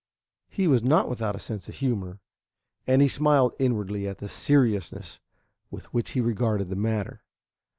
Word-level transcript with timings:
He 0.49 0.67
was 0.67 0.81
not 0.81 1.07
without 1.07 1.35
a 1.35 1.39
sense 1.39 1.69
of 1.69 1.75
humor, 1.75 2.21
and 2.87 3.03
he 3.03 3.07
smiled 3.07 3.53
inwardly 3.59 4.07
at 4.07 4.17
the 4.17 4.29
seriousness 4.29 5.19
with 5.69 5.93
which 5.93 6.13
he 6.13 6.21
regarded 6.21 6.69
the 6.69 6.75
matter. 6.75 7.21